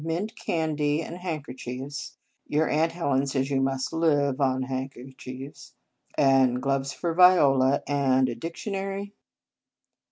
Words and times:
Mint 0.03 0.35
candy, 0.35 1.03
and 1.03 1.15
handkerchiefs, 1.15 2.17
your 2.47 2.67
Aunt 2.67 2.91
Helen 2.91 3.27
says 3.27 3.51
you 3.51 3.61
must 3.61 3.93
live 3.93 4.41
on 4.41 4.63
handkerchiefs, 4.63 5.75
and 6.17 6.59
gloves 6.59 6.91
for 6.91 7.13
Viola, 7.13 7.83
and 7.85 8.27
a 8.27 8.33
diction 8.33 8.73
ary?" 8.73 9.13